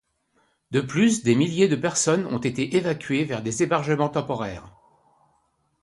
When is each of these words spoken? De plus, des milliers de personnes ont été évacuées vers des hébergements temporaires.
De 0.71 0.81
plus, 0.81 1.21
des 1.21 1.35
milliers 1.35 1.67
de 1.67 1.75
personnes 1.75 2.25
ont 2.25 2.39
été 2.39 2.75
évacuées 2.75 3.23
vers 3.23 3.43
des 3.43 3.61
hébergements 3.61 4.09
temporaires. 4.09 4.73